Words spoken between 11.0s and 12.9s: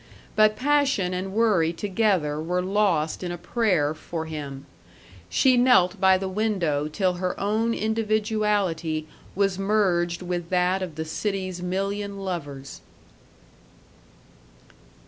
city's million lovers.